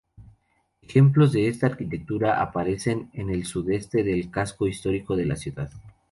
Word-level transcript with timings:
Ejemplos 0.81 1.31
de 1.31 1.47
esta 1.47 1.67
arquitectura 1.67 2.41
aparecen 2.41 3.11
en 3.13 3.29
el 3.29 3.45
sudeste 3.45 4.01
del 4.03 4.31
casco 4.31 4.65
histórico 4.67 5.15
de 5.15 5.27
la 5.27 5.35
ciudad. 5.35 5.71